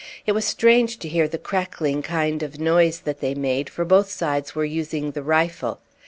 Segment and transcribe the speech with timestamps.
[0.25, 4.09] It was strange to hear the crackling kind of noise that they made, for both
[4.09, 5.79] sides were using the rifle.